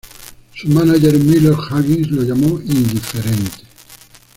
Su 0.55 0.67
mánager 0.69 1.13
Miller 1.19 1.53
Huggins 1.53 2.09
lo 2.09 2.23
llamó 2.23 2.59
"indiferente". 2.65 3.61